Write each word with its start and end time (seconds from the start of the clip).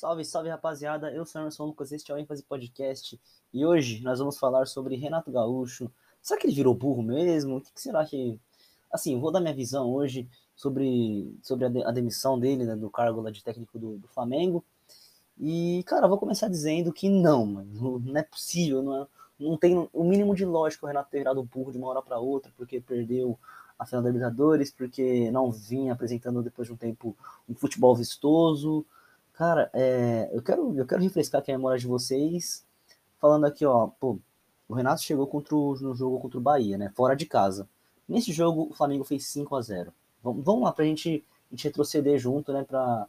Salve, 0.00 0.24
salve 0.24 0.48
rapaziada, 0.48 1.12
eu 1.12 1.26
sou 1.26 1.42
Emerson 1.42 1.66
Lucas, 1.66 1.92
este 1.92 2.10
é 2.10 2.14
o 2.14 2.16
ênfase 2.16 2.42
podcast 2.42 3.20
e 3.52 3.66
hoje 3.66 4.02
nós 4.02 4.18
vamos 4.18 4.38
falar 4.38 4.64
sobre 4.64 4.96
Renato 4.96 5.30
Gaúcho. 5.30 5.92
Será 6.22 6.40
que 6.40 6.46
ele 6.46 6.54
virou 6.54 6.74
burro 6.74 7.02
mesmo? 7.02 7.58
O 7.58 7.60
que 7.60 7.78
será 7.78 8.06
que. 8.06 8.40
Assim, 8.90 9.20
vou 9.20 9.30
dar 9.30 9.40
minha 9.40 9.52
visão 9.52 9.92
hoje 9.92 10.26
sobre, 10.56 11.36
sobre 11.42 11.66
a, 11.84 11.90
demissão 11.90 12.40
dele, 12.40 12.64
né, 12.64 12.74
do 12.76 12.88
cargo 12.88 13.20
lá 13.20 13.30
de 13.30 13.44
técnico 13.44 13.78
do, 13.78 13.98
do 13.98 14.08
Flamengo. 14.08 14.64
E, 15.38 15.84
cara, 15.86 16.08
vou 16.08 16.16
começar 16.16 16.48
dizendo 16.48 16.94
que 16.94 17.10
não, 17.10 17.44
mano, 17.44 17.98
não 18.02 18.16
é 18.16 18.22
possível, 18.22 18.82
não, 18.82 19.02
é, 19.02 19.06
não 19.38 19.58
tem 19.58 19.86
o 19.92 20.02
mínimo 20.02 20.34
de 20.34 20.46
lógica 20.46 20.86
o 20.86 20.88
Renato 20.88 21.10
ter 21.10 21.18
virado 21.18 21.42
burro 21.42 21.72
de 21.72 21.76
uma 21.76 21.88
hora 21.88 22.00
para 22.00 22.18
outra, 22.18 22.50
porque 22.56 22.80
perdeu 22.80 23.38
a 23.78 23.84
final 23.84 24.02
da 24.02 24.08
Libertadores, 24.08 24.70
porque 24.70 25.30
não 25.30 25.52
vinha 25.52 25.92
apresentando 25.92 26.42
depois 26.42 26.68
de 26.68 26.72
um 26.72 26.76
tempo 26.78 27.14
um 27.46 27.54
futebol 27.54 27.94
vistoso 27.94 28.86
Cara, 29.40 29.70
é, 29.72 30.28
eu, 30.34 30.42
quero, 30.42 30.76
eu 30.76 30.86
quero 30.86 31.00
refrescar 31.00 31.40
aqui 31.40 31.50
a 31.50 31.56
memória 31.56 31.78
de 31.78 31.86
vocês, 31.86 32.62
falando 33.18 33.46
aqui, 33.46 33.64
ó, 33.64 33.86
pô, 33.86 34.18
o 34.68 34.74
Renato 34.74 35.00
chegou 35.00 35.26
contra 35.26 35.56
o, 35.56 35.74
no 35.80 35.94
jogo 35.94 36.20
contra 36.20 36.36
o 36.36 36.42
Bahia, 36.42 36.76
né? 36.76 36.92
Fora 36.94 37.16
de 37.16 37.24
casa. 37.24 37.66
Nesse 38.06 38.34
jogo, 38.34 38.68
o 38.70 38.74
Flamengo 38.74 39.02
fez 39.02 39.26
5 39.28 39.56
a 39.56 39.62
0 39.62 39.94
Vamos, 40.22 40.44
vamos 40.44 40.64
lá 40.64 40.72
pra 40.74 40.84
gente, 40.84 41.24
a 41.50 41.54
gente 41.54 41.64
retroceder 41.64 42.18
junto, 42.18 42.52
né? 42.52 42.64
Pra, 42.64 43.08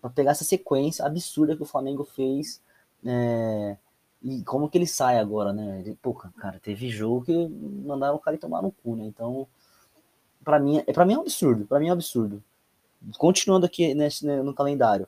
pra 0.00 0.08
pegar 0.08 0.30
essa 0.30 0.42
sequência 0.42 1.04
absurda 1.04 1.54
que 1.54 1.62
o 1.62 1.66
Flamengo 1.66 2.02
fez. 2.02 2.62
É, 3.04 3.76
e 4.22 4.42
como 4.44 4.70
que 4.70 4.78
ele 4.78 4.86
sai 4.86 5.18
agora, 5.18 5.52
né? 5.52 5.80
Ele, 5.80 5.98
pô, 6.00 6.14
cara, 6.14 6.58
teve 6.60 6.88
jogo 6.88 7.26
que 7.26 7.48
mandaram 7.84 8.16
o 8.16 8.18
cara 8.18 8.38
tomar 8.38 8.62
no 8.62 8.72
cu, 8.72 8.96
né? 8.96 9.04
Então, 9.04 9.46
para 10.42 10.58
mim, 10.58 10.82
é 10.86 10.92
para 10.94 11.04
mim 11.04 11.12
é 11.12 11.18
um 11.18 11.20
absurdo, 11.20 11.66
para 11.66 11.78
mim 11.78 11.88
é 11.88 11.90
um 11.90 11.92
absurdo. 11.92 12.42
Continuando 13.18 13.66
aqui 13.66 13.92
nesse, 13.92 14.24
né, 14.24 14.42
no 14.42 14.54
calendário, 14.54 15.06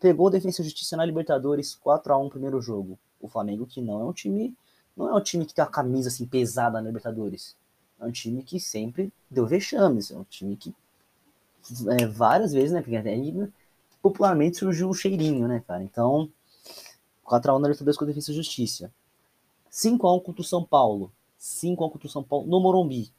pegou 0.00 0.26
o 0.26 0.30
Defensa 0.30 0.60
e 0.60 0.64
Justiça 0.64 0.96
na 0.96 1.04
Libertadores 1.04 1.74
4 1.74 2.12
a 2.12 2.16
1 2.18 2.28
primeiro 2.28 2.60
jogo. 2.60 2.98
O 3.20 3.28
Flamengo 3.28 3.66
que 3.66 3.80
não 3.80 4.00
é 4.00 4.04
um 4.04 4.12
time, 4.12 4.54
não 4.96 5.08
é 5.08 5.14
um 5.14 5.20
time 5.20 5.44
que 5.44 5.54
tem 5.54 5.64
a 5.64 5.68
camisa 5.68 6.08
assim 6.08 6.26
pesada 6.26 6.80
na 6.80 6.86
Libertadores. 6.86 7.56
É 8.00 8.04
um 8.04 8.12
time 8.12 8.42
que 8.42 8.60
sempre 8.60 9.12
deu 9.30 9.46
vexames, 9.46 10.10
é 10.10 10.16
um 10.16 10.24
time 10.24 10.56
que 10.56 10.74
é, 11.98 12.06
várias 12.06 12.52
vezes, 12.52 12.72
né, 12.72 12.80
porque 12.80 12.96
aí, 12.96 13.52
popularmente 14.00 14.58
surgiu 14.58 14.88
o 14.88 14.94
cheirinho, 14.94 15.48
né, 15.48 15.62
cara? 15.66 15.82
Então, 15.82 16.30
4 17.24 17.50
a 17.50 17.56
1 17.56 17.58
na 17.58 17.68
Libertadores 17.68 17.98
com 17.98 18.04
a 18.04 18.06
Defensa 18.06 18.30
e 18.30 18.34
Justiça. 18.34 18.92
5 19.68 20.06
a 20.06 20.14
1 20.14 20.20
contra 20.20 20.40
o 20.40 20.44
São 20.44 20.64
Paulo. 20.64 21.12
5 21.36 21.82
a 21.82 21.86
1 21.86 21.90
contra 21.90 22.06
o 22.06 22.10
São 22.10 22.22
Paulo 22.22 22.46
no 22.46 22.60
Morumbi. 22.60 23.12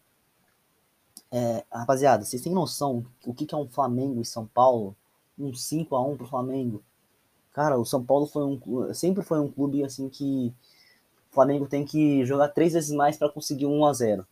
É, 1.31 1.63
rapaziada, 1.71 2.25
vocês 2.25 2.41
têm 2.41 2.53
noção 2.53 3.05
o 3.23 3.33
que 3.33 3.53
é 3.53 3.57
um 3.57 3.67
Flamengo 3.67 4.19
e 4.19 4.25
São 4.25 4.47
Paulo? 4.47 4.95
Um 5.39 5.53
5 5.53 5.95
a 5.95 6.01
1 6.01 6.17
pro 6.17 6.27
Flamengo. 6.27 6.83
Cara, 7.53 7.77
o 7.77 7.85
São 7.85 8.03
Paulo 8.03 8.27
foi 8.27 8.43
um 8.43 8.93
sempre 8.93 9.23
foi 9.23 9.39
um 9.39 9.49
clube 9.49 9.83
assim 9.83 10.09
que 10.09 10.53
o 11.31 11.33
Flamengo 11.33 11.67
tem 11.67 11.85
que 11.85 12.25
jogar 12.25 12.49
três 12.49 12.73
vezes 12.73 12.91
mais 12.91 13.17
para 13.17 13.29
conseguir 13.29 13.65
um 13.65 13.79
1 13.79 13.85
a 13.85 13.93
0. 13.93 14.27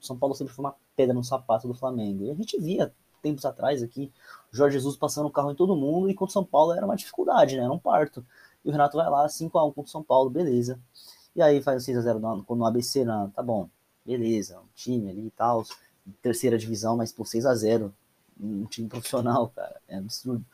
O 0.00 0.04
São 0.04 0.16
Paulo 0.16 0.34
sempre 0.34 0.52
foi 0.52 0.64
uma 0.64 0.74
pedra 0.96 1.14
no 1.14 1.24
sapato 1.24 1.68
do 1.68 1.74
Flamengo. 1.74 2.24
E 2.24 2.30
a 2.30 2.34
gente 2.34 2.58
via 2.60 2.92
tempos 3.22 3.44
atrás 3.44 3.82
aqui 3.82 4.10
o 4.52 4.56
Jorge 4.56 4.78
Jesus 4.78 4.96
passando 4.96 5.26
o 5.26 5.30
carro 5.30 5.52
em 5.52 5.54
todo 5.54 5.76
mundo 5.76 6.10
e 6.10 6.14
contra 6.14 6.30
o 6.30 6.32
São 6.32 6.44
Paulo 6.44 6.72
era 6.72 6.84
uma 6.84 6.96
dificuldade, 6.96 7.56
né? 7.56 7.62
Era 7.62 7.72
um 7.72 7.78
parto. 7.78 8.24
E 8.64 8.68
o 8.68 8.72
Renato 8.72 8.96
vai 8.96 9.08
lá 9.08 9.28
5 9.28 9.56
a 9.58 9.64
1 9.64 9.72
contra 9.72 9.88
o 9.88 9.92
São 9.92 10.02
Paulo, 10.02 10.28
beleza. 10.28 10.78
E 11.34 11.40
aí 11.40 11.62
faz 11.62 11.82
o 11.82 11.84
6 11.84 11.98
a 11.98 12.00
0 12.00 12.18
no, 12.18 12.56
no 12.56 12.66
ABC, 12.66 13.04
na, 13.04 13.28
tá 13.28 13.42
bom. 13.42 13.68
Beleza, 14.04 14.58
um 14.58 14.68
time 14.74 15.10
ali 15.10 15.26
e 15.26 15.30
tal, 15.30 15.62
terceira 16.20 16.58
divisão, 16.58 16.96
mas 16.96 17.12
por 17.12 17.26
6 17.26 17.46
a 17.46 17.54
0 17.54 17.94
um 18.42 18.64
time 18.66 18.88
profissional, 18.88 19.48
cara. 19.48 19.80
É 19.88 19.96
absurdo. 19.96 20.44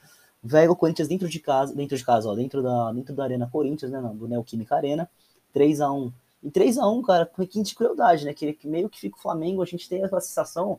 Velho, 0.42 0.73
o 0.73 0.77
Corinthians 0.77 1.09
dentro 1.09 1.29
de 1.29 1.41
casa, 1.41 1.75
dentro 1.75 1.97
de 1.97 2.05
casa, 2.05 2.28
ó, 2.28 2.34
dentro 2.34 2.62
da, 2.62 2.93
dentro 2.93 3.15
da 3.15 3.25
Arena 3.25 3.48
Corinthians, 3.51 3.91
né, 3.91 4.01
do 4.15 4.28
Neoquímica 4.28 4.77
Arena, 4.77 5.11
3 5.53 5.81
a 5.81 5.91
1 5.91 6.12
E 6.43 6.51
3 6.51 6.78
a 6.78 6.89
1 6.89 7.03
cara, 7.03 7.27
com 7.27 7.43
requinte 7.43 7.70
de 7.70 7.75
crueldade, 7.75 8.25
né, 8.25 8.33
que, 8.33 8.56
meio 8.65 8.89
que 8.89 9.01
fica 9.01 9.16
o 9.16 9.21
Flamengo, 9.21 9.62
a 9.62 9.66
gente 9.66 9.88
tem 9.88 10.05
aquela 10.05 10.21
sensação 10.21 10.78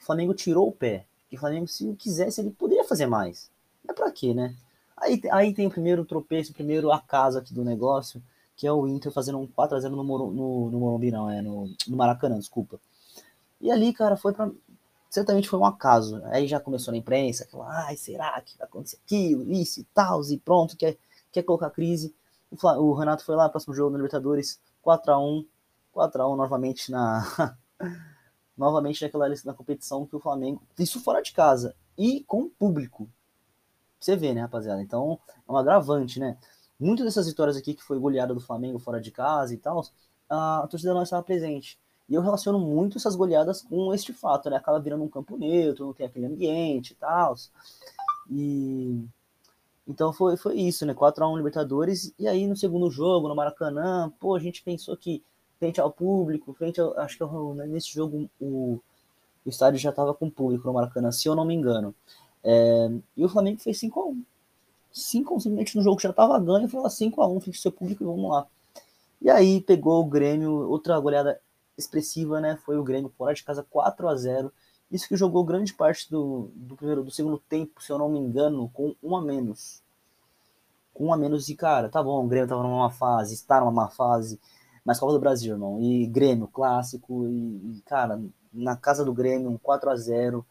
o 0.00 0.04
Flamengo 0.04 0.34
tirou 0.34 0.68
o 0.68 0.72
pé, 0.72 1.06
que 1.28 1.36
o 1.36 1.38
Flamengo, 1.38 1.66
se 1.66 1.94
quisesse, 1.94 2.40
ele 2.40 2.50
poderia 2.50 2.84
fazer 2.84 3.06
mais. 3.06 3.50
É 3.88 3.92
pra 3.92 4.10
quê, 4.10 4.34
né? 4.34 4.54
Aí, 4.96 5.20
aí 5.30 5.54
tem 5.54 5.66
o 5.66 5.70
primeiro 5.70 6.04
tropeço, 6.04 6.52
o 6.52 6.54
primeiro 6.54 6.90
acaso 6.92 7.38
aqui 7.38 7.52
do 7.52 7.64
negócio, 7.64 8.22
que 8.56 8.66
é 8.66 8.72
o 8.72 8.86
Inter 8.86 9.12
fazendo 9.12 9.38
um 9.38 9.46
4x0 9.46 9.90
no, 9.90 10.02
no, 10.02 10.70
no 10.70 10.80
Morumbi, 10.80 11.10
não, 11.10 11.30
é 11.30 11.42
no, 11.42 11.70
no 11.86 11.96
Maracanã, 11.96 12.38
desculpa. 12.38 12.80
E 13.60 13.70
ali, 13.70 13.92
cara, 13.92 14.16
foi 14.16 14.32
pra, 14.32 14.50
certamente 15.10 15.48
foi 15.48 15.58
um 15.58 15.64
acaso. 15.64 16.22
Aí 16.26 16.46
já 16.46 16.60
começou 16.60 16.92
na 16.92 16.98
imprensa, 16.98 17.46
falar, 17.50 17.86
ai, 17.86 17.96
será 17.96 18.40
que 18.40 18.56
vai 18.58 18.66
acontecer 18.66 18.98
aquilo, 19.04 19.50
isso 19.50 19.80
e 19.80 19.84
tal, 19.94 20.22
e 20.24 20.38
pronto, 20.38 20.76
quer, 20.76 20.96
quer 21.32 21.42
colocar 21.42 21.70
crise. 21.70 22.14
O, 22.50 22.66
o 22.66 22.94
Renato 22.94 23.24
foi 23.24 23.34
lá, 23.36 23.48
próximo 23.48 23.74
jogo 23.74 23.90
na 23.90 23.98
Libertadores, 23.98 24.60
4x1, 24.84 25.46
4x1 25.94 26.36
novamente 26.36 26.90
na. 26.90 27.56
novamente 28.56 29.02
naquela 29.02 29.28
na 29.44 29.54
competição 29.54 30.06
que 30.06 30.16
o 30.16 30.20
Flamengo. 30.20 30.62
Isso 30.78 31.00
fora 31.00 31.20
de 31.20 31.32
casa. 31.32 31.74
E 31.98 32.24
com 32.24 32.48
público. 32.48 33.08
Você 34.00 34.16
vê, 34.16 34.32
né, 34.32 34.42
rapaziada? 34.42 34.82
Então, 34.82 35.18
é 35.46 35.52
um 35.52 35.56
agravante, 35.56 36.18
né? 36.18 36.38
Muitas 36.78 37.06
dessas 37.06 37.26
vitórias 37.26 37.56
aqui 37.56 37.74
que 37.74 37.82
foi 37.82 37.98
goleada 37.98 38.34
do 38.34 38.40
Flamengo 38.40 38.78
fora 38.78 39.00
de 39.00 39.10
casa 39.10 39.54
e 39.54 39.56
tal, 39.56 39.84
a 40.28 40.66
torcida 40.70 40.92
não 40.92 41.02
estava 41.02 41.22
presente. 41.22 41.78
E 42.08 42.14
eu 42.14 42.22
relaciono 42.22 42.58
muito 42.58 42.98
essas 42.98 43.16
goleadas 43.16 43.62
com 43.62 43.92
este 43.92 44.12
fato, 44.12 44.48
né? 44.48 44.56
Acaba 44.56 44.78
virando 44.78 45.02
um 45.04 45.08
campo 45.08 45.36
neutro, 45.36 45.86
não 45.86 45.92
tem 45.92 46.06
aquele 46.06 46.26
ambiente 46.26 46.92
e 46.92 46.94
tal. 46.94 47.34
E 48.30 49.04
então 49.88 50.12
foi, 50.12 50.36
foi 50.36 50.56
isso, 50.56 50.84
né? 50.86 50.94
4x1 50.94 51.36
Libertadores. 51.36 52.12
E 52.18 52.26
aí 52.28 52.46
no 52.46 52.56
segundo 52.56 52.90
jogo, 52.90 53.28
no 53.28 53.34
Maracanã, 53.34 54.12
pô, 54.20 54.34
a 54.34 54.40
gente 54.40 54.62
pensou 54.62 54.96
que 54.96 55.22
frente 55.58 55.80
ao 55.80 55.90
público, 55.90 56.52
frente 56.54 56.80
ao, 56.80 56.98
acho 56.98 57.16
que 57.16 57.24
né, 57.54 57.66
nesse 57.66 57.92
jogo 57.92 58.28
o, 58.40 58.78
o 59.44 59.48
estádio 59.48 59.78
já 59.80 59.90
estava 59.90 60.14
com 60.14 60.30
público 60.30 60.66
no 60.66 60.74
Maracanã, 60.74 61.10
se 61.10 61.28
eu 61.28 61.34
não 61.34 61.44
me 61.44 61.54
engano. 61.54 61.94
É, 62.44 62.90
e 63.16 63.24
o 63.24 63.28
Flamengo 63.28 63.60
fez 63.60 63.80
5x1. 63.80 64.22
5 64.92 65.40
simplesmente 65.40 65.76
no 65.76 65.82
jogo 65.82 65.96
que 65.96 66.04
já 66.04 66.10
estava 66.10 66.38
ganho, 66.38 66.68
falou 66.68 66.86
5x1, 66.86 67.40
fique 67.42 67.58
seu 67.58 67.72
público 67.72 68.02
e 68.02 68.06
vamos 68.06 68.30
lá. 68.30 68.46
E 69.20 69.30
aí 69.30 69.60
pegou 69.60 70.02
o 70.02 70.08
Grêmio, 70.08 70.52
outra 70.68 70.98
goleada 70.98 71.40
expressiva, 71.76 72.40
né? 72.40 72.56
Foi 72.64 72.78
o 72.78 72.84
Grêmio 72.84 73.12
fora 73.16 73.34
de 73.34 73.44
casa 73.44 73.62
4 73.68 74.08
a 74.08 74.16
0 74.16 74.52
Isso 74.90 75.08
que 75.08 75.16
jogou 75.16 75.44
grande 75.44 75.72
parte 75.74 76.10
do, 76.10 76.50
do 76.54 76.76
primeiro 76.76 77.02
do 77.04 77.10
segundo 77.10 77.38
tempo, 77.38 77.82
se 77.82 77.92
eu 77.92 77.98
não 77.98 78.08
me 78.08 78.18
engano, 78.18 78.70
com 78.72 78.94
um 79.02 79.16
a 79.16 79.22
menos. 79.22 79.82
Com 80.94 81.06
um 81.06 81.12
a 81.12 81.16
menos, 81.16 81.48
e 81.48 81.54
cara, 81.54 81.88
tá 81.88 82.02
bom, 82.02 82.24
o 82.24 82.28
Grêmio 82.28 82.48
tava 82.48 82.62
numa 82.62 82.78
má 82.78 82.90
fase, 82.90 83.34
está 83.34 83.60
numa 83.60 83.70
má 83.70 83.88
fase, 83.88 84.40
mas 84.84 84.98
Copa 84.98 85.12
do 85.12 85.20
Brasil, 85.20 85.54
irmão. 85.54 85.80
E 85.80 86.06
Grêmio, 86.06 86.48
clássico, 86.48 87.26
e, 87.28 87.76
e 87.78 87.82
cara, 87.84 88.20
na 88.52 88.76
casa 88.76 89.04
do 89.04 89.12
Grêmio, 89.12 89.50
um 89.50 89.58
4 89.58 89.90
a 89.90 89.96
0 89.96 90.46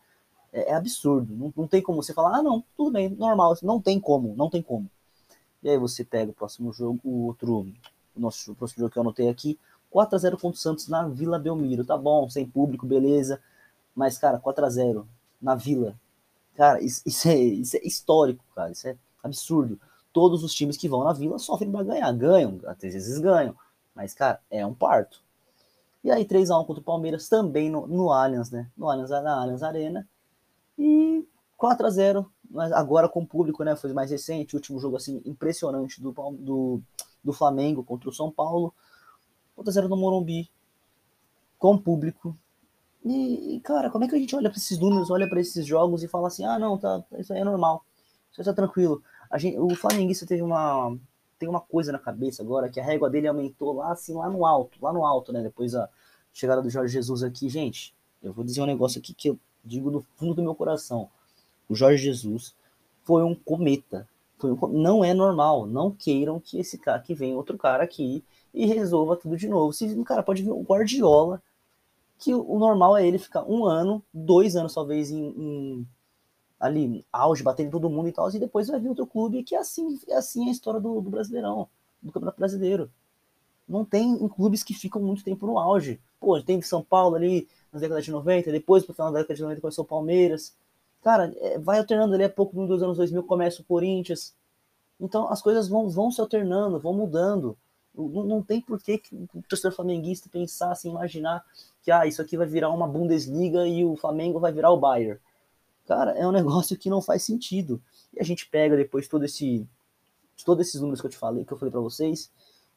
é, 0.56 0.72
é 0.72 0.74
absurdo. 0.75 1.35
Não, 1.35 1.53
não 1.56 1.68
tem 1.68 1.81
como 1.81 2.02
você 2.02 2.14
falar, 2.14 2.38
ah, 2.38 2.44
não, 2.44 2.64
tudo 2.78 2.91
bem, 2.91 3.09
normal. 3.09 3.56
Não 3.62 3.81
tem 3.81 4.00
como, 4.00 4.35
não 4.35 4.50
tem 4.50 4.62
como. 4.62 4.90
E 5.62 5.69
aí 5.69 5.78
você 5.78 6.03
pega 6.03 6.31
o 6.31 6.34
próximo 6.34 6.72
jogo, 6.72 7.00
o 7.03 7.25
outro, 7.25 7.68
o 8.16 8.19
nosso 8.19 8.52
o 8.52 8.56
próximo 8.56 8.81
jogo 8.81 8.91
que 8.91 8.97
eu 8.97 9.02
anotei 9.02 9.30
aqui, 9.30 9.59
4 9.96 10.14
a 10.14 10.20
0 10.20 10.38
contra 10.38 10.58
o 10.58 10.62
Santos 10.62 10.90
na 10.90 11.08
Vila 11.08 11.40
Belmiro. 11.40 11.86
Tá 11.86 11.98
bom, 11.98 12.30
sem 12.30 12.46
público, 12.46 12.86
beleza. 12.86 13.40
Mas, 13.96 14.18
cara, 14.18 14.38
4 14.38 14.66
a 14.66 14.70
0 14.70 15.08
na 15.42 15.56
Vila. 15.56 15.96
Cara, 16.54 16.84
isso, 16.84 17.02
isso, 17.06 17.30
é, 17.30 17.38
isso 17.38 17.78
é 17.78 17.88
histórico, 17.88 18.44
cara. 18.54 18.70
Isso 18.72 18.90
é 18.90 18.98
absurdo. 19.24 19.80
Todos 20.12 20.44
os 20.44 20.54
times 20.54 20.76
que 20.76 20.90
vão 20.90 21.06
na 21.06 21.14
Vila 21.14 21.40
sofrem 21.40 21.72
para 21.72 21.86
ganhar. 21.86 22.12
Ganham, 22.12 22.60
às 22.66 22.78
vezes 22.78 23.20
ganham. 23.20 23.56
Mas, 23.96 24.14
cara, 24.14 24.42
é 24.52 24.66
um 24.66 24.74
parto. 24.74 25.24
E 26.04 26.12
aí, 26.12 26.26
3x1 26.26 26.66
contra 26.66 26.82
o 26.82 26.84
Palmeiras, 26.86 27.30
também 27.30 27.70
no, 27.70 27.88
no 27.88 28.12
Allianz, 28.12 28.52
né? 28.52 28.70
No 28.76 28.90
Allianz, 28.90 29.12
na 29.12 29.42
Allianz 29.42 29.64
Arena. 29.64 30.06
E 30.78 31.26
4 31.56 31.88
a 31.88 31.90
0 31.90 32.30
mas 32.52 32.74
agora 32.74 33.08
com 33.08 33.22
o 33.22 33.26
público, 33.26 33.64
né? 33.64 33.78
Foi 33.78 33.94
mais 33.94 34.12
recente, 34.12 34.56
o 34.56 34.58
último 34.58 34.78
jogo 34.78 34.98
assim 34.98 35.22
impressionante 35.26 36.02
do, 36.02 36.12
do, 36.12 36.82
do 37.24 37.32
Flamengo 37.32 37.82
contra 37.82 38.09
o 38.09 38.14
São 38.14 38.30
Paulo. 38.30 38.74
4x0 39.57 39.87
no 39.87 39.97
Morumbi, 39.97 40.49
com 41.57 41.78
público. 41.78 42.37
E, 43.03 43.61
cara, 43.63 43.90
como 43.90 44.03
é 44.03 44.07
que 44.07 44.16
a 44.16 44.19
gente 44.19 44.35
olha 44.35 44.49
para 44.49 44.57
esses 44.57 44.79
números, 44.79 45.11
olha 45.11 45.29
para 45.29 45.40
esses 45.40 45.66
jogos 45.66 46.03
e 46.03 46.07
fala 46.07 46.28
assim: 46.28 46.43
ah, 46.43 46.57
não, 46.57 46.78
tá, 46.78 47.03
isso 47.19 47.31
aí 47.34 47.40
é 47.40 47.43
normal, 47.43 47.85
isso 48.31 48.41
aí 48.41 48.46
tá 48.46 48.53
tranquilo. 48.53 49.02
A 49.29 49.37
gente, 49.37 49.57
o 49.59 49.75
Flamenguista 49.75 50.25
teve 50.25 50.41
uma, 50.41 50.97
tem 51.37 51.47
uma 51.47 51.61
coisa 51.61 51.91
na 51.91 51.99
cabeça 51.99 52.41
agora, 52.41 52.69
que 52.69 52.79
a 52.79 52.84
régua 52.84 53.09
dele 53.09 53.28
aumentou 53.28 53.73
lá, 53.73 53.91
assim, 53.91 54.13
lá 54.13 54.29
no 54.29 54.46
alto, 54.46 54.78
lá 54.81 54.91
no 54.91 55.05
alto, 55.05 55.31
né? 55.31 55.41
Depois 55.41 55.73
da 55.73 55.90
chegada 56.34 56.61
do 56.61 56.69
Jorge 56.69 56.93
Jesus 56.93 57.23
aqui. 57.23 57.47
Gente, 57.47 57.93
eu 58.23 58.34
vou 58.34 58.43
dizer 58.43 58.61
um 58.61 58.66
negócio 58.66 58.99
aqui 58.99 59.13
que 59.13 59.29
eu 59.29 59.40
digo 59.63 59.91
no 59.91 60.02
fundo 60.02 60.34
do 60.34 60.43
meu 60.43 60.55
coração. 60.55 61.09
O 61.69 61.75
Jorge 61.75 62.03
Jesus 62.03 62.55
foi 63.03 63.23
um 63.23 63.35
cometa. 63.35 64.07
Foi 64.37 64.52
um, 64.52 64.67
não 64.67 65.03
é 65.03 65.13
normal. 65.13 65.66
Não 65.66 65.91
queiram 65.91 66.40
que 66.40 66.59
esse 66.59 66.78
cara, 66.78 66.99
que 66.99 67.13
vem 67.13 67.35
outro 67.35 67.57
cara 67.57 67.84
aqui 67.84 68.23
e 68.55 68.66
resolva 68.66 69.17
tudo 69.17 69.35
de 69.35 69.47
novo. 69.49 69.73
Se 69.73 70.03
cara 70.03 70.23
pode 70.23 70.41
vir 70.41 70.52
o 70.52 70.61
Guardiola, 70.61 71.41
que 72.17 72.34
o 72.34 72.57
normal 72.57 72.97
é 72.97 73.05
ele 73.05 73.17
ficar 73.17 73.43
um 73.43 73.66
ano, 73.66 74.02
dois 74.13 74.55
anos 74.55 74.73
talvez 74.73 75.11
em, 75.11 75.25
em, 75.28 75.87
ali, 76.57 77.05
auge, 77.11 77.43
batendo 77.43 77.72
todo 77.72 77.90
mundo 77.90 78.07
e 78.07 78.13
tal, 78.13 78.31
e 78.31 78.40
depois 78.40 78.67
vai 78.67 78.79
vir 78.79 78.90
outro 78.90 79.05
clube 79.05 79.43
que 79.43 79.53
é 79.53 79.59
assim, 79.59 79.99
é 80.07 80.16
assim 80.16 80.47
a 80.47 80.52
história 80.52 80.79
do, 80.79 81.02
do 81.02 81.09
Brasileirão, 81.09 81.67
do 82.02 82.11
Campeonato 82.11 82.40
Brasileiro. 82.40 82.90
Não 83.67 83.84
tem 83.84 84.17
clubes 84.29 84.63
que 84.63 84.73
ficam 84.73 85.02
muito 85.02 85.23
tempo 85.23 85.46
no 85.46 85.59
auge. 85.59 85.99
Pô, 86.19 86.41
tem 86.41 86.61
São 86.61 86.84
Paulo 86.84 87.16
ali 87.16 87.47
na 87.73 87.79
década 87.79 88.02
de 88.02 88.11
90, 88.11 88.52
depois 88.52 88.85
pro 88.85 88.93
final 88.93 89.11
da 89.11 89.19
década 89.19 89.35
de 89.35 89.41
90 89.41 89.61
começou 89.61 89.84
o 89.84 89.87
Palmeiras. 89.87 90.55
Cara, 91.03 91.34
é, 91.37 91.59
vai 91.59 91.79
alternando 91.79 92.13
ali 92.13 92.23
a 92.23 92.29
pouco, 92.29 92.55
nos 92.55 92.81
anos 92.81 92.97
2000 92.97 93.23
começa 93.23 93.61
o 93.61 93.66
Corinthians. 93.66 94.34
Então 94.99 95.29
as 95.29 95.41
coisas 95.41 95.67
vão, 95.67 95.90
vão 95.90 96.09
se 96.09 96.22
alternando, 96.22 96.79
vão 96.79 96.93
mudando. 96.93 97.57
Não, 97.97 98.24
não 98.24 98.42
tem 98.42 98.62
por 98.62 98.82
que, 98.82 99.02
o 99.34 99.42
torcedor 99.44 99.76
flamenguista 99.76 100.30
pensar, 100.30 100.72
assim, 100.72 100.90
imaginar 100.90 101.44
que 101.82 101.92
ah, 101.92 102.06
isso 102.06 102.22
aqui 102.22 102.36
vai 102.36 102.47
virar 102.47 102.70
uma 102.72 102.88
Bundesliga 102.88 103.68
e 103.68 103.86
o 103.86 103.96
Flamengo 103.96 104.40
vai 104.40 104.52
virar 104.52 104.72
o 104.72 104.78
Bayern. 104.78 105.20
Cara, 105.86 106.12
é 106.12 106.28
um 106.28 106.32
negócio 106.34 106.78
que 106.78 106.90
não 106.90 107.02
faz 107.02 107.24
sentido. 107.24 107.82
E 108.14 108.20
a 108.20 108.24
gente 108.24 108.47
pega 108.50 108.76
depois 108.76 109.08
todo 109.08 109.24
esse, 109.24 109.68
todos 110.46 110.68
esses 110.68 110.82
números 110.82 111.00
que 111.00 111.08
eu 111.08 111.12
te 111.12 111.18
falei, 111.18 111.46
que 111.46 111.53
eu 111.53 111.58
falei 111.58 111.72
para 111.72 111.82
vocês, 111.82 112.32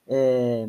é, 0.06 0.68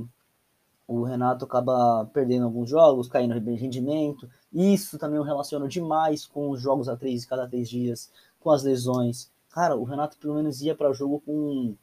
o 0.87 1.03
Renato 1.03 1.45
acaba 1.45 2.05
perdendo 2.13 2.45
alguns 2.45 2.67
jogos, 2.67 3.07
caindo 3.07 3.37
em 3.37 3.55
rendimento. 3.55 4.27
Isso 4.51 4.97
também 4.97 5.17
eu 5.17 5.23
relaciono 5.23 5.67
demais 5.67 6.25
com 6.25 6.49
os 6.49 6.59
jogos 6.59 6.89
a 6.89 6.97
três, 6.97 7.25
cada 7.25 7.47
três 7.47 7.69
dias, 7.69 8.11
com 8.39 8.49
as 8.49 8.63
lesões. 8.63 9.29
Cara, 9.51 9.75
o 9.75 9.83
Renato 9.83 10.17
pelo 10.17 10.33
menos 10.33 10.61
ia 10.61 10.73
para 10.73 10.89
o 10.89 10.93
jogo 10.93 11.21
com, 11.25 11.75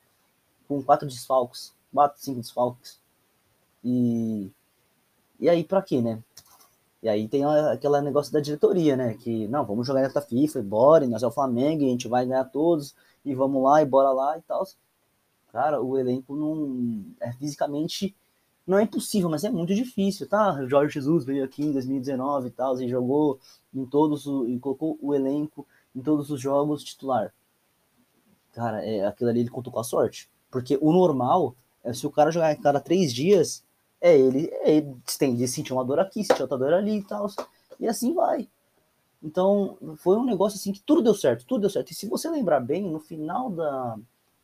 com 0.66 0.82
quatro 0.82 1.06
desfalques, 1.06 1.72
quatro, 1.96 2.22
cinco 2.22 2.40
desfalques. 2.40 3.00
E, 3.82 4.50
e 5.40 5.48
aí, 5.48 5.64
para 5.64 5.80
quê, 5.80 6.02
né? 6.02 6.22
E 7.02 7.08
aí 7.08 7.26
tem 7.26 7.42
aquele 7.44 8.00
negócio 8.02 8.32
da 8.32 8.40
diretoria, 8.40 8.96
né? 8.96 9.14
Que, 9.14 9.48
não, 9.48 9.64
vamos 9.64 9.86
jogar 9.86 10.02
nessa 10.02 10.20
FIFA, 10.20 10.58
e 10.58 10.62
bora, 10.62 11.06
nós 11.06 11.22
é 11.22 11.26
o 11.26 11.30
Flamengo, 11.30 11.84
a 11.84 11.88
gente 11.88 12.06
vai 12.06 12.26
ganhar 12.26 12.44
todos, 12.44 12.94
e 13.24 13.34
vamos 13.34 13.62
lá, 13.62 13.80
e 13.80 13.86
bora 13.86 14.10
lá 14.10 14.36
e 14.36 14.42
tal. 14.42 14.66
Cara, 15.50 15.80
o 15.80 15.98
elenco 15.98 16.36
não 16.36 17.02
é 17.18 17.32
fisicamente 17.32 18.14
não 18.66 18.78
é 18.78 18.82
impossível, 18.82 19.30
mas 19.30 19.44
é 19.44 19.50
muito 19.50 19.74
difícil, 19.74 20.28
tá? 20.28 20.54
O 20.54 20.68
Jorge 20.68 20.94
Jesus 20.94 21.24
veio 21.24 21.44
aqui 21.44 21.62
em 21.62 21.72
2019 21.72 22.48
e 22.48 22.50
tal, 22.50 22.80
e 22.80 22.88
jogou 22.88 23.38
em 23.72 23.86
todos 23.86 24.26
e 24.48 24.58
colocou 24.58 24.98
o 25.00 25.14
elenco 25.14 25.66
em 25.94 26.02
todos 26.02 26.30
os 26.30 26.40
jogos 26.40 26.82
titular. 26.82 27.32
Cara, 28.52 28.84
é, 28.84 29.06
aquilo 29.06 29.30
ali 29.30 29.40
ele 29.40 29.50
contou 29.50 29.72
com 29.72 29.78
a 29.78 29.84
sorte. 29.84 30.28
Porque 30.50 30.78
o 30.80 30.92
normal 30.92 31.54
se 31.92 32.06
o 32.06 32.10
cara 32.10 32.30
jogar 32.30 32.52
em 32.52 32.60
cada 32.60 32.80
três 32.80 33.12
dias, 33.12 33.64
é 34.00 34.16
ele, 34.16 34.50
é 34.52 34.76
ele 34.76 34.96
tem 35.18 35.34
de 35.34 35.46
sentir 35.48 35.72
uma 35.72 35.84
dor 35.84 35.98
aqui, 35.98 36.24
sentir 36.24 36.42
outra 36.42 36.58
dor 36.58 36.72
ali 36.72 36.98
e 36.98 37.02
tal. 37.02 37.26
E 37.78 37.88
assim 37.88 38.14
vai. 38.14 38.48
Então, 39.22 39.76
foi 39.96 40.16
um 40.16 40.24
negócio 40.24 40.56
assim 40.56 40.72
que 40.72 40.80
tudo 40.80 41.02
deu 41.02 41.14
certo, 41.14 41.46
tudo 41.46 41.62
deu 41.62 41.70
certo. 41.70 41.90
E 41.90 41.94
se 41.94 42.06
você 42.06 42.28
lembrar 42.28 42.60
bem, 42.60 42.82
no 42.82 43.00
final 43.00 43.50
da 43.50 43.98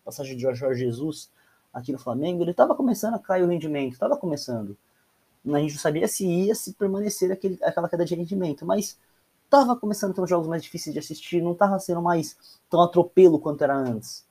passagem 0.04 0.36
de 0.36 0.42
Jorge 0.42 0.74
Jesus 0.74 1.30
aqui 1.72 1.92
no 1.92 1.98
Flamengo, 1.98 2.42
ele 2.42 2.50
estava 2.50 2.74
começando 2.74 3.14
a 3.14 3.18
cair 3.18 3.44
o 3.44 3.48
rendimento, 3.48 3.92
estava 3.92 4.16
começando. 4.16 4.76
A 5.46 5.58
gente 5.58 5.72
não 5.72 5.80
sabia 5.80 6.06
se 6.06 6.26
ia 6.26 6.54
se 6.54 6.72
permanecer 6.74 7.32
aquele, 7.32 7.58
aquela 7.62 7.88
queda 7.88 8.04
de 8.04 8.14
rendimento, 8.14 8.64
mas 8.64 8.98
estava 9.44 9.76
começando 9.76 10.12
a 10.12 10.14
ter 10.14 10.20
uns 10.20 10.30
jogos 10.30 10.48
mais 10.48 10.62
difíceis 10.62 10.92
de 10.92 10.98
assistir, 10.98 11.42
não 11.42 11.52
estava 11.52 11.78
sendo 11.78 12.00
mais 12.00 12.36
tão 12.70 12.80
atropelo 12.80 13.38
quanto 13.38 13.62
era 13.62 13.76
antes. 13.76 14.24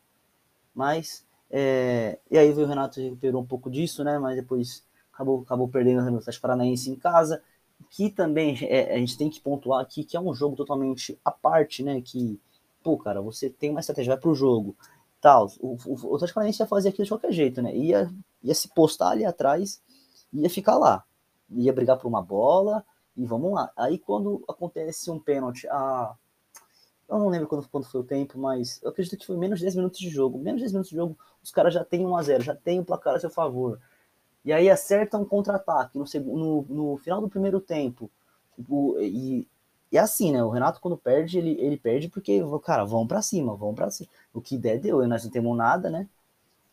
Mas, 0.74 1.24
é, 1.52 2.18
e 2.32 2.38
aí 2.38 2.50
o 2.52 2.66
Renato 2.66 3.02
recuperou 3.02 3.42
um 3.42 3.46
pouco 3.46 3.70
disso, 3.70 4.04
né? 4.04 4.18
Mas 4.18 4.38
depois 4.38 4.86
acabou, 5.14 5.42
acabou 5.42 5.68
perdendo 5.68 6.00
a 6.00 6.18
Atlético 6.18 6.42
Paranaense 6.42 6.90
em 6.90 6.96
casa, 6.96 7.44
que 7.90 8.10
também 8.10 8.58
é, 8.64 8.94
a 8.96 8.98
gente 8.98 9.18
tem 9.18 9.30
que 9.30 9.42
pontuar 9.42 9.82
aqui 9.82 10.06
que 10.06 10.16
é 10.16 10.20
um 10.22 10.34
jogo 10.34 10.56
totalmente 10.56 11.20
à 11.26 11.32
parte, 11.32 11.84
né? 11.84 12.02
Que, 12.02 12.40
pô, 12.82 12.98
cara, 12.98 13.22
você 13.22 13.50
tem 13.50 13.70
uma 13.70 13.82
estratégia, 13.82 14.14
vai 14.14 14.22
pro 14.22 14.34
jogo, 14.34 14.76
tal. 15.20 15.48
O, 15.60 15.76
o, 15.86 16.12
o 16.12 16.16
Atlético 16.16 16.36
Paranaense 16.36 16.64
ia 16.64 16.68
fazer 16.68 16.90
aquilo 16.90 17.04
de 17.04 17.12
qualquer 17.12 17.34
jeito, 17.34 17.62
né? 17.62 17.76
Ia, 17.76 18.10
ia 18.42 18.56
se 18.56 18.70
postar 18.70 19.10
ali 19.10 19.26
atrás, 19.26 19.82
ia 20.32 20.50
ficar 20.50 20.78
lá, 20.78 21.04
ia 21.50 21.74
brigar 21.74 21.98
por 21.98 22.08
uma 22.08 22.22
bola 22.22 22.86
e 23.18 23.26
vamos 23.26 23.52
lá. 23.54 23.70
Aí 23.76 23.98
quando 23.98 24.42
acontece 24.48 25.12
um 25.12 25.20
pênalti, 25.20 25.68
a 25.68 26.16
eu 27.12 27.20
não 27.20 27.28
lembro 27.28 27.48
quando, 27.48 27.68
quando 27.68 27.84
foi 27.84 28.00
o 28.00 28.06
tempo, 28.06 28.40
mas 28.40 28.82
eu 28.82 28.90
acredito 28.90 29.18
que 29.18 29.26
foi 29.26 29.36
menos 29.36 29.60
de 29.60 29.66
10 29.66 29.76
minutos 29.76 30.00
de 30.00 30.10
jogo. 30.10 30.40
Menos 30.40 30.60
de 30.60 30.64
10 30.64 30.72
minutos 30.72 30.90
de 30.90 30.96
jogo, 30.96 31.18
os 31.44 31.52
caras 31.52 31.74
já 31.74 31.84
têm 31.84 32.06
1 32.06 32.16
a 32.16 32.24
0 32.24 32.44
já 32.44 32.56
tem 32.56 32.80
o 32.80 32.86
placar 32.86 33.16
a 33.16 33.20
seu 33.20 33.30
favor. 33.30 33.80
E 34.46 34.54
aí 34.54 34.70
acertam 34.70 35.22
um 35.22 35.26
contra-ataque 35.26 35.98
no, 35.98 36.06
no, 36.24 36.66
no, 36.70 36.98
final 36.98 37.22
do 37.22 37.30
primeiro 37.30 37.60
tempo. 37.60 38.10
Tipo, 38.56 38.98
e, 39.00 39.48
e 39.92 39.98
é 39.98 40.00
assim, 40.00 40.32
né? 40.32 40.44
O 40.44 40.50
Renato, 40.50 40.80
quando 40.80 40.98
perde, 40.98 41.38
ele, 41.38 41.60
ele 41.60 41.78
perde 41.78 42.08
porque, 42.08 42.42
cara, 42.64 42.86
vão 42.86 43.06
para 43.06 43.22
cima, 43.22 43.56
vão 43.56 43.76
para 43.76 43.92
cima. 43.92 44.10
O 44.34 44.42
que 44.42 44.58
der, 44.58 44.80
deu. 44.80 45.04
E 45.04 45.08
nós 45.08 45.24
não 45.24 45.32
temos 45.32 45.56
nada, 45.58 45.90
né? 45.90 46.08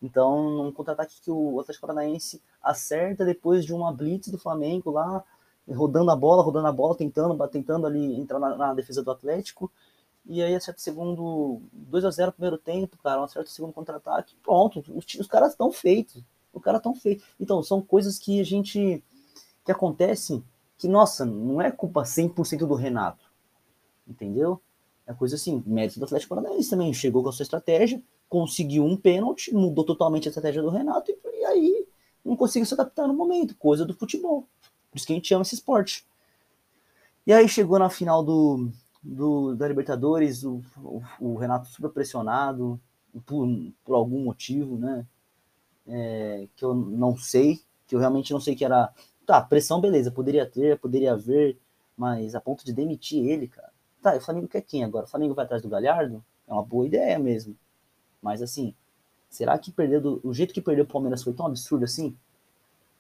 Então, 0.01 0.69
um 0.69 0.73
contra-ataque 0.73 1.21
que 1.21 1.31
o 1.31 1.59
Atlético 1.61 1.87
Paranaense 1.87 2.41
acerta 2.63 3.25
depois 3.25 3.65
de 3.65 3.75
uma 3.75 3.93
blitz 3.93 4.29
do 4.29 4.39
Flamengo 4.39 4.93
lá, 4.93 5.25
rodando 5.69 6.11
a 6.11 6.17
bola, 6.17 6.43
rodando 6.43 6.69
a 6.69 6.73
bola, 6.73 6.97
tentando, 6.97 7.49
tentando 7.49 7.87
ali 7.87 8.19
entrar 8.19 8.39
na, 8.39 8.57
na 8.57 8.75
defesa 8.75 9.03
do 9.03 9.11
Atlético. 9.11 9.71
E 10.29 10.43
aí 10.43 10.55
acerta 10.55 10.79
o 10.79 10.83
segundo 10.83 11.63
2 11.73 12.05
a 12.05 12.11
0 12.11 12.33
primeiro 12.33 12.59
tempo, 12.59 12.99
cara, 13.03 13.25
acerta 13.25 13.49
o 13.49 13.53
segundo 13.53 13.73
contra-ataque. 13.73 14.37
Pronto, 14.43 14.85
os, 14.95 15.07
os 15.15 15.27
caras 15.27 15.53
estão 15.53 15.73
feitos. 15.73 16.23
O 16.53 16.61
cara 16.61 16.79
tão 16.79 16.95
feito. 16.95 17.25
Então, 17.41 17.63
são 17.63 17.81
coisas 17.81 18.19
que 18.19 18.39
a 18.39 18.45
gente 18.45 19.03
que 19.65 19.73
acontecem 19.73 20.45
que, 20.77 20.87
nossa, 20.87 21.25
não 21.25 21.63
é 21.63 21.71
culpa 21.71 22.03
100% 22.03 22.67
do 22.67 22.75
Renato. 22.75 23.25
Entendeu? 24.07 24.61
É 25.07 25.15
coisa 25.15 25.37
assim, 25.37 25.63
mérito 25.67 25.99
do 25.99 26.05
Atlético 26.05 26.35
Paranaense 26.35 26.69
também. 26.69 26.93
Chegou 26.93 27.23
com 27.23 27.31
a 27.31 27.33
sua 27.33 27.43
estratégia, 27.43 28.03
conseguiu 28.29 28.85
um 28.85 28.97
pênalti, 28.97 29.55
mudou 29.55 29.85
totalmente 29.85 30.29
a 30.29 30.31
estratégia 30.31 30.61
do 30.61 30.69
Renato 30.69 31.11
e, 31.11 31.19
e 31.39 31.45
aí 31.47 31.87
não 32.23 32.37
conseguiu 32.37 32.67
se 32.67 32.75
adaptar 32.75 33.09
no 33.09 33.15
momento. 33.15 33.57
Coisa 33.57 33.87
do 33.87 33.95
futebol. 33.95 34.47
Por 34.91 34.99
isso 34.99 35.07
que 35.07 35.13
a 35.15 35.17
gente 35.17 35.33
ama 35.33 35.43
esse 35.43 35.55
esporte. 35.55 36.07
E 37.27 37.33
aí 37.33 37.49
chegou 37.49 37.79
na 37.79 37.91
final 37.91 38.23
do, 38.23 38.71
do 39.09 39.55
da 39.55 39.67
Libertadores, 39.67 40.45
o, 40.45 40.63
o, 40.79 41.03
o, 41.21 41.37
Renato 41.37 41.69
super 41.69 41.91
pressionado 41.91 42.81
por, 43.27 43.49
por 43.85 43.95
algum 43.95 44.23
motivo, 44.25 44.77
né? 44.77 45.07
É, 45.87 46.49
que 46.55 46.65
eu 46.65 46.75
não 46.75 47.17
sei, 47.17 47.61
que 47.87 47.95
eu 47.95 47.99
realmente 47.99 48.33
não 48.33 48.41
sei 48.41 48.55
que 48.55 48.65
era 48.65 48.93
Tá, 49.29 49.43
pressão, 49.43 49.79
beleza, 49.79 50.11
poderia 50.11 50.47
ter, 50.47 50.79
poderia 50.79 51.13
haver, 51.13 51.59
mas 51.95 52.35
a 52.35 52.41
ponto 52.41 52.65
de 52.65 52.73
demitir 52.73 53.27
ele, 53.29 53.47
cara. 53.47 53.71
Tá, 54.01 54.17
o 54.17 54.21
Flamengo 54.23 54.49
quer 54.49 54.63
quem 54.63 54.83
agora? 54.83 55.05
O 55.05 55.09
Flamengo 55.09 55.35
vai 55.35 55.45
atrás 55.45 55.61
do 55.61 55.69
Galhardo? 55.69 56.25
É 56.47 56.53
uma 56.55 56.63
boa 56.63 56.87
ideia 56.87 57.19
mesmo. 57.19 57.55
Mas 58.23 58.41
assim, 58.41 58.75
será 59.29 59.59
que 59.59 59.71
perder 59.71 60.01
do, 60.01 60.19
o 60.25 60.33
jeito 60.33 60.55
que 60.55 60.63
perdeu 60.63 60.85
o 60.85 60.89
Palmeiras 60.89 61.23
foi 61.23 61.35
tão 61.35 61.45
absurdo 61.45 61.85
assim? 61.85 62.17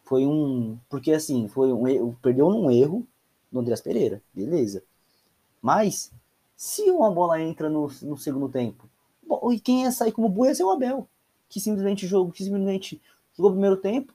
Foi 0.04 0.26
um. 0.26 0.78
Porque 0.90 1.12
assim, 1.12 1.48
foi 1.48 1.72
um. 1.72 2.12
Perdeu 2.16 2.50
num 2.50 2.70
erro 2.70 3.08
do 3.50 3.60
Andreas 3.60 3.80
Pereira, 3.80 4.22
beleza. 4.34 4.82
Mas, 5.60 6.12
se 6.56 6.90
uma 6.90 7.10
bola 7.10 7.40
entra 7.40 7.68
no, 7.68 7.88
no 8.02 8.16
segundo 8.16 8.48
tempo, 8.48 8.88
bom, 9.26 9.52
e 9.52 9.60
quem 9.60 9.82
ia 9.82 9.92
sair 9.92 10.12
como 10.12 10.28
boa 10.28 10.48
ia 10.48 10.54
ser 10.54 10.64
o 10.64 10.70
Abel, 10.70 11.08
que 11.48 11.60
simplesmente 11.60 12.06
jogou, 12.06 12.32
que 12.32 12.44
simplesmente 12.44 13.00
jogou 13.36 13.50
o 13.50 13.54
primeiro 13.54 13.76
tempo, 13.76 14.12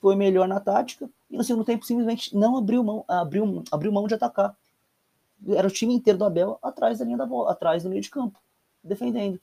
foi 0.00 0.14
melhor 0.14 0.46
na 0.46 0.60
tática, 0.60 1.08
e 1.30 1.36
no 1.36 1.44
segundo 1.44 1.64
tempo 1.64 1.84
simplesmente 1.84 2.36
não 2.36 2.56
abriu 2.56 2.82
mão, 2.84 3.04
abriu, 3.08 3.62
abriu 3.70 3.92
mão 3.92 4.06
de 4.06 4.14
atacar. 4.14 4.56
Era 5.48 5.68
o 5.68 5.70
time 5.70 5.94
inteiro 5.94 6.18
do 6.18 6.24
Abel 6.24 6.58
atrás 6.62 6.98
da 6.98 7.04
linha 7.04 7.16
da 7.16 7.26
bola, 7.26 7.50
atrás 7.50 7.82
do 7.82 7.88
meio 7.88 8.02
de 8.02 8.10
campo, 8.10 8.38
defendendo. 8.82 9.40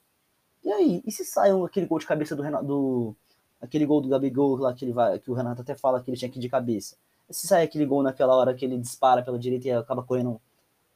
E 0.64 0.72
aí, 0.72 1.04
e 1.06 1.12
se 1.12 1.26
sai 1.26 1.52
aquele 1.52 1.86
gol 1.86 2.00
de 2.00 2.06
cabeça 2.06 2.36
do 2.36 2.42
Renato, 2.42 2.66
do, 2.66 3.16
aquele 3.62 3.86
gol 3.86 4.02
do 4.02 4.10
Gabigol 4.10 4.56
lá 4.56 4.74
que 4.74 4.86
ele 4.86 4.94
vai, 4.94 5.20
que 5.20 5.30
o 5.30 5.34
Renato 5.34 5.62
até 5.62 5.76
fala 5.76 6.02
que 6.02 6.10
ele 6.10 6.18
tinha 6.18 6.30
que 6.30 6.38
ir 6.38 6.42
de 6.42 6.50
cabeça. 6.50 6.96
Se 7.30 7.48
sai 7.48 7.64
aquele 7.64 7.86
gol 7.86 8.04
naquela 8.04 8.36
hora 8.36 8.54
que 8.54 8.66
ele 8.66 8.78
dispara 8.78 9.24
pela 9.24 9.40
direita 9.40 9.68
e 9.68 9.72
acaba 9.72 10.04
correndo, 10.04 10.40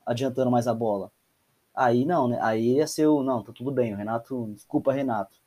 adiantando 0.07 0.49
mais 0.49 0.67
a 0.67 0.73
bola. 0.73 1.11
Aí 1.75 2.05
não, 2.05 2.27
né? 2.27 2.39
Aí 2.41 2.77
ia 2.77 2.87
ser 2.87 3.05
o, 3.05 3.21
não, 3.21 3.43
tá 3.43 3.51
tudo 3.53 3.71
bem, 3.71 3.93
o 3.93 3.97
Renato, 3.97 4.49
desculpa 4.55 4.93
Renato. 4.93 5.37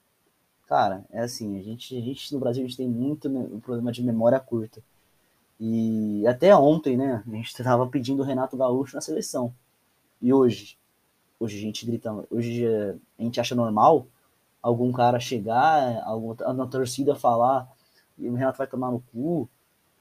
Cara, 0.68 1.04
é 1.10 1.22
assim, 1.22 1.58
a 1.58 1.62
gente, 1.62 1.96
a 1.96 2.00
gente 2.00 2.32
no 2.32 2.38
Brasil 2.38 2.62
a 2.62 2.66
gente 2.68 2.76
tem 2.76 2.88
muito 2.88 3.28
problema 3.62 3.90
de 3.90 4.02
memória 4.04 4.38
curta. 4.38 4.80
E 5.58 6.24
até 6.28 6.54
ontem, 6.54 6.96
né, 6.96 7.24
a 7.26 7.30
gente 7.30 7.48
estava 7.48 7.86
pedindo 7.88 8.22
o 8.22 8.24
Renato 8.24 8.56
Gaúcho 8.56 8.94
na 8.94 9.00
seleção. 9.00 9.52
E 10.22 10.32
hoje, 10.32 10.78
hoje 11.40 11.58
a 11.58 11.60
gente 11.60 11.84
grita, 11.84 12.12
hoje 12.30 12.64
a 13.18 13.22
gente 13.22 13.40
acha 13.40 13.54
normal 13.54 14.06
algum 14.62 14.92
cara 14.92 15.18
chegar, 15.18 16.02
algum, 16.04 16.34
na 16.54 16.66
torcida 16.66 17.14
falar 17.14 17.68
e 18.18 18.28
o 18.28 18.34
Renato 18.34 18.58
vai 18.58 18.66
tomar 18.66 18.90
no 18.90 19.00
cu. 19.12 19.48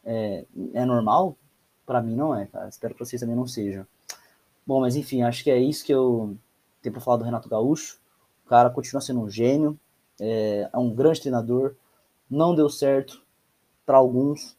É, 0.06 0.46
é 0.74 0.86
normal? 0.86 1.36
Para 1.86 2.02
mim 2.02 2.16
não 2.16 2.36
é, 2.36 2.46
cara. 2.46 2.70
Espero 2.70 2.94
que 2.94 3.00
vocês 3.00 3.20
também 3.20 3.36
não 3.36 3.48
sejam. 3.48 3.86
Bom, 4.70 4.82
mas 4.82 4.96
enfim, 4.96 5.24
acho 5.24 5.44
que 5.44 5.50
é 5.50 5.58
isso 5.58 5.84
que 5.84 5.92
eu 5.92 6.38
tenho 6.80 6.94
para 6.94 7.02
falar 7.02 7.18
do 7.18 7.24
Renato 7.24 7.50
Gaúcho. 7.50 8.00
O 8.46 8.50
cara 8.50 8.70
continua 8.70 9.02
sendo 9.02 9.20
um 9.20 9.28
gênio, 9.28 9.80
é, 10.22 10.70
é 10.72 10.78
um 10.78 10.94
grande 10.94 11.22
treinador. 11.22 11.74
Não 12.30 12.54
deu 12.54 12.70
certo 12.70 13.20
para 13.86 13.98
alguns, 13.98 14.56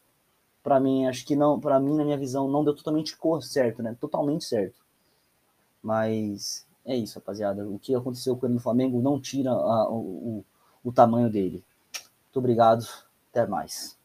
para 0.63 0.81
mim, 0.81 1.07
acho 1.07 1.25
que 1.27 1.37
não, 1.37 1.61
para 1.61 1.81
mim, 1.81 1.97
na 1.97 2.05
minha 2.05 2.19
visão, 2.19 2.49
não 2.49 2.65
deu 2.65 2.75
totalmente 2.75 3.17
certo, 3.43 3.83
né? 3.85 3.97
Totalmente 4.01 4.45
certo. 4.45 4.81
Mas 5.83 6.67
É 6.85 6.97
isso, 6.97 7.19
rapaziada. 7.19 7.69
O 7.69 7.79
que 7.79 7.95
aconteceu 7.95 8.37
com 8.37 8.47
ele 8.47 8.55
no 8.55 8.61
Flamengo 8.61 9.01
não 9.01 9.21
tira 9.21 9.51
a, 9.53 9.89
o, 9.91 10.45
o 10.83 10.93
tamanho 10.93 11.31
dele. 11.31 11.63
Muito 12.27 12.39
obrigado. 12.39 12.87
Até 13.31 13.47
mais. 13.47 14.00